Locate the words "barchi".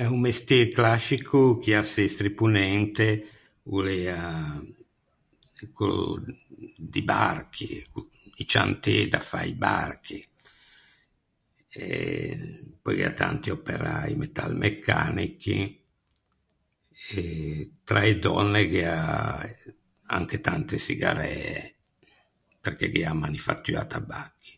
7.12-7.68, 9.66-10.18